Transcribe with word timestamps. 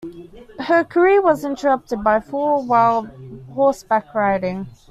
Her 0.61 0.83
career 0.83 1.21
was 1.21 1.45
interrupted 1.45 2.03
by 2.03 2.15
a 2.15 2.21
fall 2.21 2.65
while 2.65 3.05
horseback 3.53 4.15
riding. 4.15 4.65